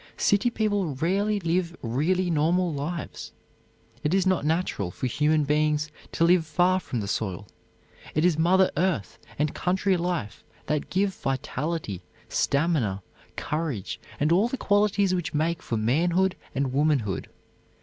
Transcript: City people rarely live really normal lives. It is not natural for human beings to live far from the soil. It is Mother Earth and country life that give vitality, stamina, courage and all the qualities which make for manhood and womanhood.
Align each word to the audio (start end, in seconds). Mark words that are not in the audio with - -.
City 0.17 0.49
people 0.49 0.95
rarely 0.95 1.39
live 1.41 1.77
really 1.83 2.31
normal 2.31 2.73
lives. 2.73 3.33
It 4.03 4.15
is 4.15 4.25
not 4.25 4.43
natural 4.45 4.89
for 4.89 5.05
human 5.05 5.43
beings 5.43 5.91
to 6.13 6.23
live 6.23 6.43
far 6.43 6.79
from 6.79 7.01
the 7.01 7.07
soil. 7.07 7.47
It 8.15 8.25
is 8.25 8.35
Mother 8.35 8.71
Earth 8.75 9.19
and 9.37 9.53
country 9.53 9.95
life 9.97 10.43
that 10.65 10.89
give 10.89 11.13
vitality, 11.13 12.01
stamina, 12.29 13.03
courage 13.35 13.99
and 14.19 14.31
all 14.31 14.47
the 14.47 14.57
qualities 14.57 15.13
which 15.13 15.35
make 15.35 15.61
for 15.61 15.77
manhood 15.77 16.35
and 16.55 16.73
womanhood. 16.73 17.29